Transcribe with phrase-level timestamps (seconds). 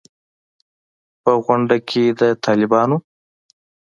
[1.23, 2.97] په غونډه کې د طالبانو